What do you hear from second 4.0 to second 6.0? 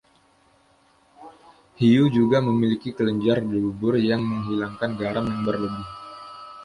yang menghilangkan garam yang berlebih.